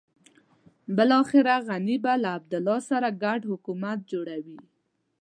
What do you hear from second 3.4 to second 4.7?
حکومت جوړوي.